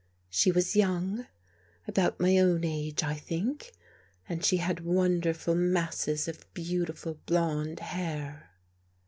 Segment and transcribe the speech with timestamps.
[0.31, 1.27] "She was young,
[1.87, 3.71] about my own age, I think,
[4.27, 8.49] and she had wonderful masses of beautiful blond hair."